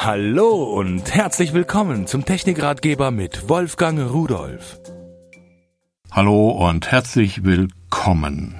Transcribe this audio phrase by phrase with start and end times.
[0.00, 4.78] Hallo und herzlich willkommen zum Technikratgeber mit Wolfgang Rudolf.
[6.12, 8.54] Hallo und herzlich willkommen.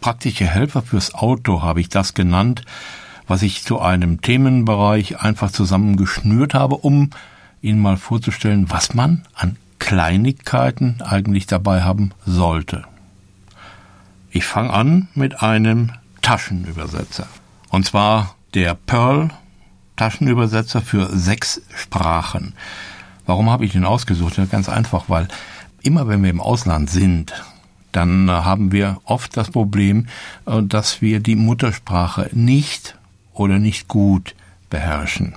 [0.00, 2.64] Praktische Helfer fürs Auto habe ich das genannt,
[3.28, 7.10] was ich zu einem Themenbereich einfach zusammengeschnürt habe, um
[7.62, 12.82] Ihnen mal vorzustellen, was man an Kleinigkeiten eigentlich dabei haben sollte.
[14.32, 17.28] Ich fange an mit einem Taschenübersetzer.
[17.70, 19.30] Und zwar der Pearl
[19.98, 22.54] Taschenübersetzer für sechs Sprachen.
[23.26, 24.38] Warum habe ich den ausgesucht?
[24.38, 25.28] Ja, ganz einfach, weil
[25.82, 27.34] immer wenn wir im Ausland sind,
[27.92, 30.06] dann haben wir oft das Problem,
[30.46, 32.96] äh, dass wir die Muttersprache nicht
[33.32, 34.34] oder nicht gut
[34.70, 35.34] beherrschen.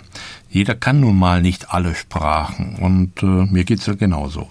[0.49, 4.47] Jeder kann nun mal nicht alle Sprachen und äh, mir geht's ja genauso.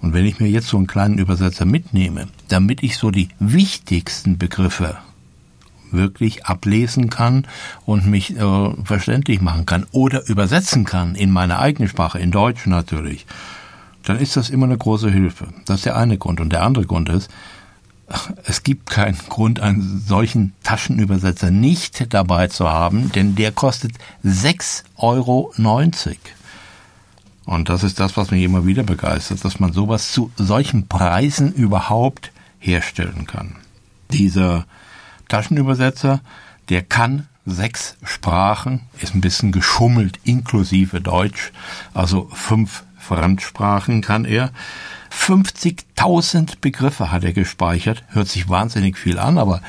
[0.00, 4.38] Und wenn ich mir jetzt so einen kleinen Übersetzer mitnehme, damit ich so die wichtigsten
[4.38, 4.96] Begriffe
[5.92, 7.46] wirklich ablesen kann
[7.86, 12.66] und mich äh, verständlich machen kann oder übersetzen kann in meine eigene Sprache, in Deutsch
[12.66, 13.26] natürlich,
[14.04, 15.48] dann ist das immer eine große Hilfe.
[15.66, 16.40] Das ist der eine Grund.
[16.40, 17.30] Und der andere Grund ist,
[18.44, 23.92] es gibt keinen Grund, einen solchen Taschenübersetzer nicht dabei zu haben, denn der kostet
[24.24, 25.52] 6,90 Euro.
[27.44, 31.52] Und das ist das, was mich immer wieder begeistert, dass man sowas zu solchen Preisen
[31.52, 33.56] überhaupt herstellen kann.
[34.10, 34.66] Dieser
[35.30, 36.20] Taschenübersetzer,
[36.68, 41.52] der kann sechs Sprachen, ist ein bisschen geschummelt, inklusive Deutsch,
[41.94, 44.50] also fünf Fremdsprachen kann er.
[45.10, 49.62] 50.000 Begriffe hat er gespeichert, hört sich wahnsinnig viel an, aber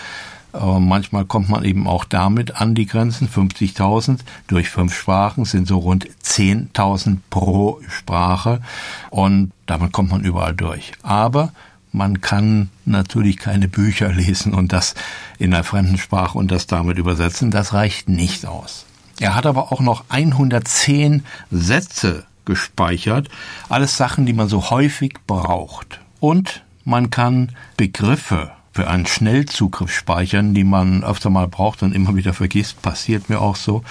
[0.54, 3.28] äh, manchmal kommt man eben auch damit an die Grenzen.
[3.30, 8.62] 50.000 durch fünf Sprachen sind so rund 10.000 pro Sprache
[9.10, 10.92] und damit kommt man überall durch.
[11.02, 11.54] Aber
[11.92, 14.96] man kann natürlich keine Bücher lesen und das
[15.40, 17.52] in einer fremden Sprache und das damit übersetzen.
[17.52, 18.86] Das reicht nicht aus.
[19.20, 23.30] Er hat aber auch noch 110 Sätze gespeichert.
[23.70, 26.00] Alles Sachen, die man so häufig braucht.
[26.20, 32.16] Und man kann Begriffe für einen Schnellzugriff speichern, die man öfter mal braucht und immer
[32.16, 32.82] wieder vergisst.
[32.82, 33.84] Passiert mir auch so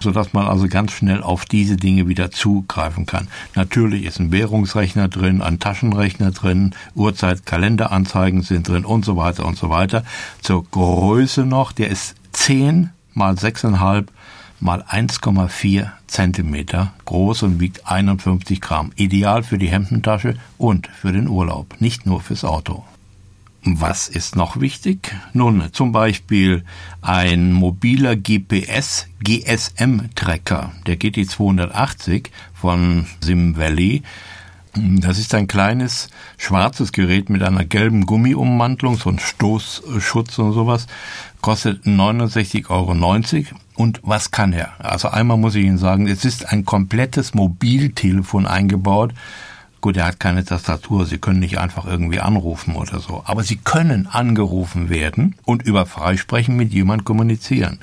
[0.00, 3.28] so dass man also ganz schnell auf diese Dinge wieder zugreifen kann.
[3.54, 9.44] Natürlich ist ein Währungsrechner drin, ein Taschenrechner drin, Uhrzeit, Kalenderanzeigen sind drin und so weiter
[9.44, 10.04] und so weiter.
[10.40, 14.06] Zur Größe noch, der ist 10 mal 6,5
[14.60, 18.90] mal 1,4 Zentimeter groß und wiegt 51 Gramm.
[18.96, 22.84] Ideal für die Hemdentasche und für den Urlaub, nicht nur fürs Auto.
[23.64, 25.14] Was ist noch wichtig?
[25.32, 26.64] Nun, zum Beispiel
[27.02, 34.02] ein mobiler GPS GSM-Tracker, der GT280 von Sim Valley.
[34.74, 40.86] Das ist ein kleines schwarzes Gerät mit einer gelben Gummiummantelung, so ein Stoßschutz und sowas.
[41.40, 43.56] Kostet 69,90 Euro.
[43.74, 44.72] Und was kann er?
[44.78, 49.14] Also einmal muss ich Ihnen sagen, es ist ein komplettes Mobiltelefon eingebaut
[49.80, 53.22] Gut, er hat keine Tastatur, Sie können nicht einfach irgendwie anrufen oder so.
[53.24, 57.78] Aber Sie können angerufen werden und über Freisprechen mit jemand kommunizieren.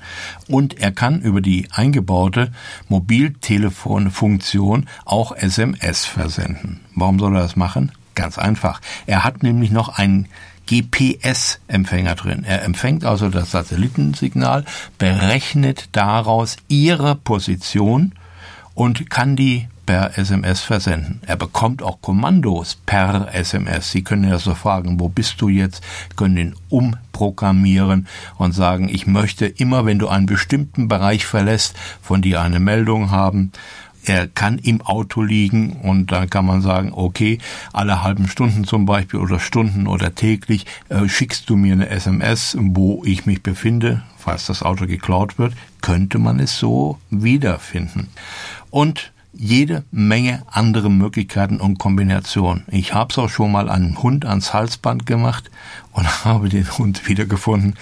[0.50, 2.52] Und er kann über die eingebaute
[2.90, 6.82] Mobiltelefonfunktion auch SMS versenden.
[6.94, 7.94] Warum soll er das machen?
[8.14, 8.82] Ganz einfach.
[9.06, 10.28] Er hat nämlich noch einen
[10.68, 12.44] GPS-Empfänger drin.
[12.44, 14.66] Er empfängt also das Satellitensignal,
[14.98, 18.14] berechnet daraus Ihre Position
[18.74, 21.22] und kann die per SMS versenden.
[21.26, 23.92] Er bekommt auch Kommandos per SMS.
[23.92, 25.84] Sie können ja so fragen, wo bist du jetzt?
[26.16, 28.08] können ihn umprogrammieren
[28.38, 33.12] und sagen, ich möchte immer, wenn du einen bestimmten Bereich verlässt, von dir eine Meldung
[33.12, 33.52] haben.
[34.04, 37.40] Er kann im Auto liegen und dann kann man sagen, okay,
[37.74, 42.56] alle halben Stunden zum Beispiel oder Stunden oder täglich äh, schickst du mir eine SMS,
[42.60, 48.10] wo ich mich befinde, falls das Auto geklaut wird, könnte man es so wiederfinden.
[48.70, 52.64] Und jede Menge andere Möglichkeiten und Kombinationen.
[52.70, 55.52] Ich habe es auch schon mal einen Hund ans Halsband gemacht
[55.92, 57.76] und habe den Hund wiedergefunden.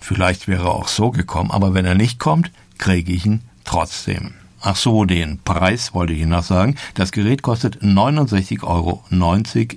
[0.00, 4.34] Vielleicht wäre er auch so gekommen, aber wenn er nicht kommt, kriege ich ihn trotzdem.
[4.62, 6.76] Ach so, den Preis wollte ich Ihnen noch sagen.
[6.94, 9.04] Das Gerät kostet 69,90 Euro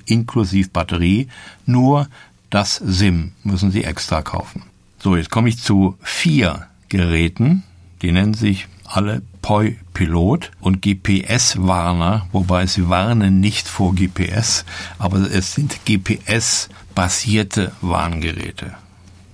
[0.06, 1.30] inklusive Batterie.
[1.65, 2.07] Nur
[2.50, 4.63] das SIM müssen Sie extra kaufen.
[5.00, 7.63] So, jetzt komme ich zu vier Geräten.
[8.01, 14.65] Die nennen sich alle Poi Pilot und GPS-Warner, wobei sie warnen nicht vor GPS,
[14.97, 18.74] aber es sind GPS-basierte Warngeräte.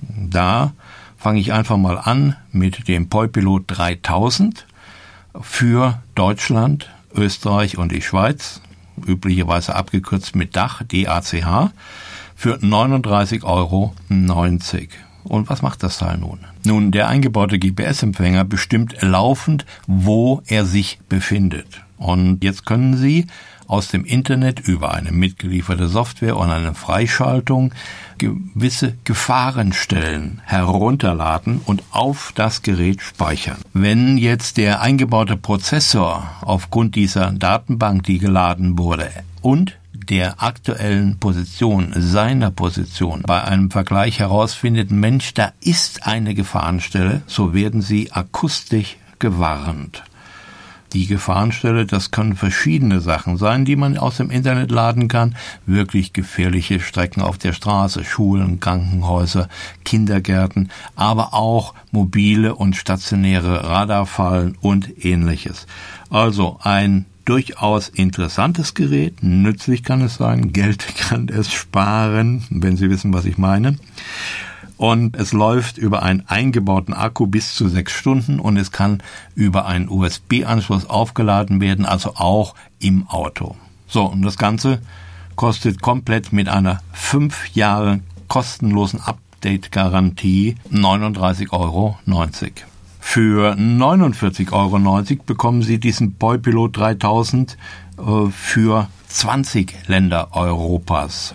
[0.01, 0.73] Da
[1.17, 4.65] fange ich einfach mal an mit dem Poi Pilot 3000
[5.41, 8.61] für Deutschland, Österreich und die Schweiz,
[9.05, 11.71] üblicherweise abgekürzt mit Dach, DACH,
[12.35, 13.93] für 39,90 Euro.
[15.23, 16.39] Und was macht das Teil nun?
[16.63, 21.81] Nun, der eingebaute GPS-Empfänger bestimmt laufend, wo er sich befindet.
[21.97, 23.27] Und jetzt können Sie
[23.67, 27.71] aus dem Internet über eine mitgelieferte Software und eine Freischaltung
[28.17, 33.57] gewisse Gefahrenstellen herunterladen und auf das Gerät speichern.
[33.73, 39.09] Wenn jetzt der eingebaute Prozessor aufgrund dieser Datenbank, die geladen wurde,
[39.41, 39.78] und
[40.09, 47.53] der aktuellen Position, seiner Position, bei einem Vergleich herausfindet, Mensch, da ist eine Gefahrenstelle, so
[47.53, 50.03] werden sie akustisch gewarnt.
[50.93, 55.35] Die Gefahrenstelle, das können verschiedene Sachen sein, die man aus dem Internet laden kann.
[55.67, 59.49] Wirklich gefährliche Strecken auf der Straße, Schulen, Krankenhäuser,
[59.85, 65.67] Kindergärten, aber auch mobile und stationäre Radarfallen und ähnliches.
[66.09, 72.89] Also ein durchaus interessantes Gerät, nützlich kann es sein, Geld kann es sparen, wenn Sie
[72.89, 73.77] wissen, was ich meine.
[74.77, 79.03] Und es läuft über einen eingebauten Akku bis zu sechs Stunden und es kann
[79.35, 83.55] über einen USB-Anschluss aufgeladen werden, also auch im Auto.
[83.87, 84.81] So, und das Ganze
[85.35, 91.99] kostet komplett mit einer fünf Jahre kostenlosen Update-Garantie 39,90 Euro.
[93.11, 97.57] Für 49,90 Euro bekommen Sie diesen Boypilot 3000
[97.97, 101.33] äh, für 20 Länder Europas.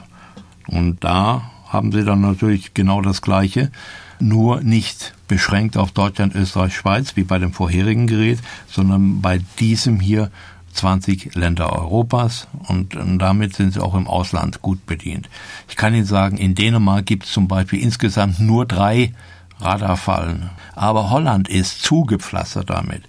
[0.69, 3.73] Und da haben Sie dann natürlich genau das Gleiche,
[4.21, 8.38] nur nicht beschränkt auf Deutschland, Österreich, Schweiz wie bei dem vorherigen Gerät,
[8.69, 10.31] sondern bei diesem hier
[10.75, 15.29] 20 Länder Europas und damit sind sie auch im Ausland gut bedient.
[15.69, 19.12] Ich kann Ihnen sagen, in Dänemark gibt es zum Beispiel insgesamt nur drei
[19.60, 20.50] Radarfallen.
[20.74, 23.02] Aber Holland ist zugepflastert damit.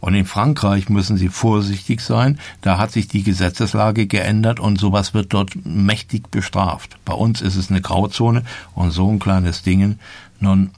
[0.00, 2.40] Und in Frankreich müssen sie vorsichtig sein.
[2.60, 6.96] Da hat sich die Gesetzeslage geändert und sowas wird dort mächtig bestraft.
[7.04, 8.42] Bei uns ist es eine Grauzone
[8.74, 9.98] und so ein kleines Ding,
[10.40, 10.72] nun,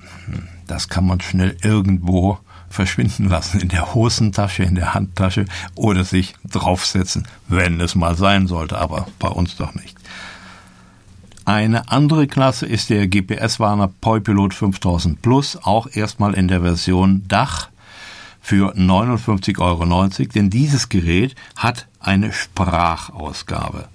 [0.67, 2.39] das kann man schnell irgendwo
[2.69, 8.47] verschwinden lassen in der Hosentasche, in der Handtasche oder sich draufsetzen, wenn es mal sein
[8.47, 9.97] sollte, aber bei uns doch nicht.
[11.47, 17.69] Eine andere Klasse ist der GPS-Warner Poipilot 5000 Plus, auch erstmal in der Version Dach
[18.41, 23.89] für 59,90 Euro, denn dieses Gerät hat eine Sprachausgabe.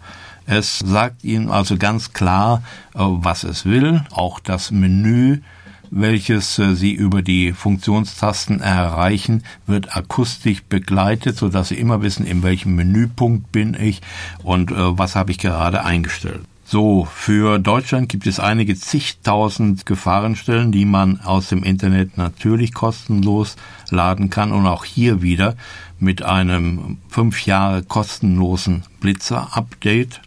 [0.45, 2.61] Es sagt Ihnen also ganz klar,
[2.93, 5.41] äh, was es will, auch das Menü,
[5.89, 12.27] welches äh, Sie über die Funktionstasten erreichen, wird akustisch begleitet, so dass Sie immer wissen,
[12.27, 14.01] in welchem Menüpunkt bin ich
[14.43, 16.41] und äh, was habe ich gerade eingestellt.
[16.71, 23.55] So, für Deutschland gibt es einige zigtausend Gefahrenstellen, die man aus dem Internet natürlich kostenlos
[23.89, 25.55] laden kann und auch hier wieder
[25.99, 30.21] mit einem fünf Jahre kostenlosen Blitzer-Update.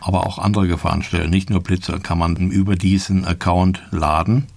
[0.00, 4.48] Aber auch andere Gefahrenstellen, nicht nur Blitzer, kann man über diesen Account laden.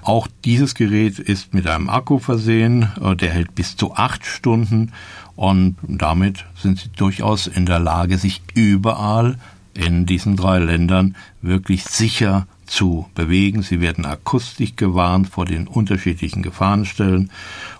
[0.00, 4.92] Auch dieses Gerät ist mit einem Akku versehen, äh, der hält bis zu acht Stunden
[5.36, 9.36] und damit sind Sie durchaus in der Lage, sich überall
[9.74, 13.62] in diesen drei Ländern wirklich sicher zu bewegen.
[13.62, 17.30] Sie werden akustisch gewarnt vor den unterschiedlichen Gefahrenstellen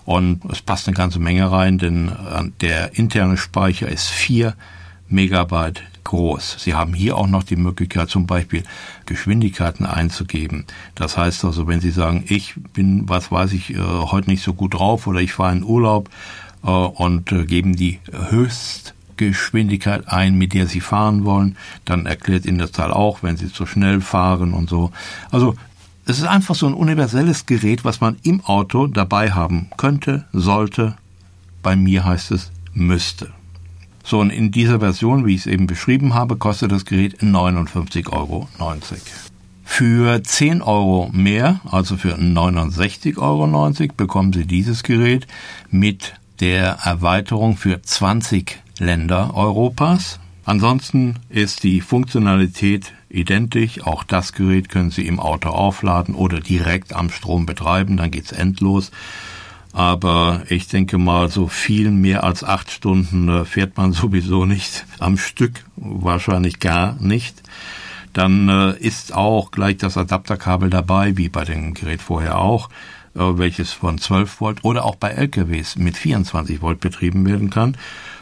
[0.05, 4.55] und es passt eine ganze Menge rein, denn äh, der interne Speicher ist vier
[5.09, 6.57] Megabyte groß.
[6.59, 8.63] Sie haben hier auch noch die Möglichkeit, zum Beispiel
[9.05, 10.65] Geschwindigkeiten einzugeben.
[10.95, 14.53] Das heißt also, wenn Sie sagen, ich bin, was weiß ich, äh, heute nicht so
[14.53, 16.09] gut drauf oder ich fahre in Urlaub
[16.63, 21.57] äh, und geben die höchst Geschwindigkeit ein, mit der Sie fahren wollen.
[21.85, 24.91] Dann erklärt Ihnen das Teil auch, wenn Sie zu schnell fahren und so.
[25.31, 25.55] Also
[26.05, 30.95] es ist einfach so ein universelles Gerät, was man im Auto dabei haben könnte, sollte.
[31.61, 33.31] Bei mir heißt es müsste.
[34.03, 38.11] So, und in dieser Version, wie ich es eben beschrieben habe, kostet das Gerät 59,90
[38.11, 38.49] Euro.
[39.63, 45.25] Für 10 Euro mehr, also für 69,90 Euro, bekommen Sie dieses Gerät
[45.71, 50.19] mit der Erweiterung für 20 Länder Europas.
[50.45, 53.81] Ansonsten ist die Funktionalität identisch.
[53.85, 57.97] Auch das Gerät können Sie im Auto aufladen oder direkt am Strom betreiben.
[57.97, 58.91] Dann geht's endlos.
[59.71, 64.85] Aber ich denke mal, so viel mehr als acht Stunden äh, fährt man sowieso nicht
[64.99, 65.63] am Stück.
[65.75, 67.41] Wahrscheinlich gar nicht.
[68.13, 72.69] Dann äh, ist auch gleich das Adapterkabel dabei, wie bei dem Gerät vorher auch,
[73.15, 77.75] äh, welches von 12 Volt oder auch bei LKWs mit 24 Volt betrieben werden kann.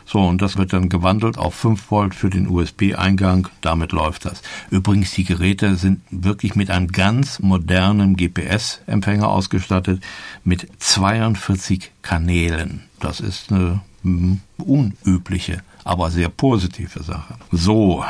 [0.06, 3.48] So, und das wird dann gewandelt auf 5 Volt für den USB-Eingang.
[3.62, 4.42] Damit läuft das.
[4.70, 10.04] Übrigens, die Geräte sind wirklich mit einem ganz modernen GPS-Empfänger ausgestattet
[10.44, 12.84] mit 42 Kanälen.
[13.00, 17.36] Das ist eine hm, unübliche, aber sehr positive Sache.
[17.52, 18.04] So.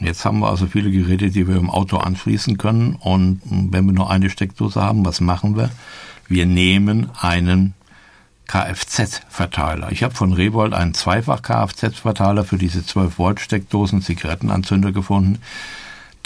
[0.00, 2.94] Jetzt haben wir also viele Geräte, die wir im Auto anschließen können.
[2.94, 5.70] Und wenn wir nur eine Steckdose haben, was machen wir?
[6.26, 7.74] Wir nehmen einen
[8.50, 9.92] Kfz-Verteiler.
[9.92, 15.38] Ich habe von Revolt einen Zweifach-Kfz-Verteiler für diese 12-Volt-Steckdosen Zigarettenanzünder gefunden.